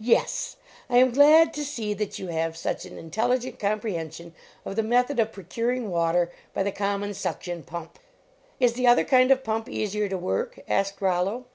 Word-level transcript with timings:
"Yes 0.00 0.56
s! 0.56 0.56
I 0.90 0.98
am 0.98 1.12
glad 1.14 1.54
to 1.54 1.64
see 1.64 1.94
that 1.94 2.18
you 2.18 2.26
have 2.26 2.58
such 2.58 2.84
an 2.84 2.98
intelligent 2.98 3.58
comprehension 3.58 4.34
of 4.66 4.76
the 4.76 4.82
method 4.82 5.18
of 5.18 5.32
procuring 5.32 5.88
water 5.88 6.30
by 6.52 6.62
the 6.62 6.72
com 6.72 7.00
mon 7.00 7.14
suction 7.14 7.62
pump." 7.62 7.98
"Is 8.60 8.74
the 8.74 8.86
other 8.86 9.04
kind 9.04 9.30
of 9.30 9.42
pump 9.42 9.66
easier 9.66 10.06
to 10.10 10.18
work?" 10.18 10.58
asked 10.68 11.00
Rollo. 11.00 11.46